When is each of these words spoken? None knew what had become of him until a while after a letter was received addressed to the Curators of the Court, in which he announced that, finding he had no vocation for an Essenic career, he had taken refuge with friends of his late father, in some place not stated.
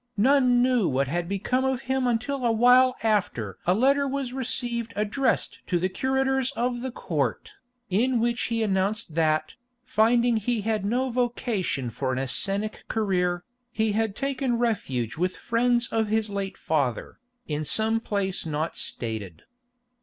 None 0.17 0.63
knew 0.63 0.87
what 0.89 1.07
had 1.07 1.29
become 1.29 1.63
of 1.63 1.81
him 1.83 2.07
until 2.07 2.43
a 2.43 2.51
while 2.51 2.95
after 3.03 3.59
a 3.67 3.75
letter 3.75 4.07
was 4.07 4.33
received 4.33 4.93
addressed 4.95 5.59
to 5.67 5.77
the 5.77 5.89
Curators 5.89 6.49
of 6.53 6.81
the 6.81 6.89
Court, 6.89 7.51
in 7.87 8.19
which 8.19 8.45
he 8.45 8.63
announced 8.63 9.13
that, 9.13 9.53
finding 9.85 10.37
he 10.37 10.61
had 10.61 10.85
no 10.85 11.11
vocation 11.11 11.91
for 11.91 12.11
an 12.11 12.17
Essenic 12.17 12.83
career, 12.87 13.43
he 13.71 13.91
had 13.91 14.15
taken 14.15 14.57
refuge 14.57 15.17
with 15.17 15.37
friends 15.37 15.87
of 15.89 16.07
his 16.07 16.31
late 16.31 16.57
father, 16.57 17.19
in 17.45 17.63
some 17.63 17.99
place 17.99 18.43
not 18.43 18.75
stated. 18.75 19.43